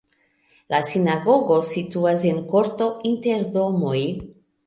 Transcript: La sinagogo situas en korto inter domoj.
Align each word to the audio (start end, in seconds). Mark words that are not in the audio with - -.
La 0.73 0.77
sinagogo 0.91 1.57
situas 1.71 2.25
en 2.31 2.41
korto 2.53 2.87
inter 3.13 3.47
domoj. 3.59 4.01